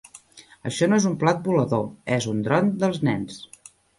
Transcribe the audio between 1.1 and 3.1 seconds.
plat volador, és un dron dels